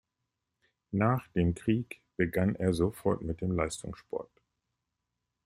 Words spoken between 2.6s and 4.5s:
sofort mit dem Leistungssport.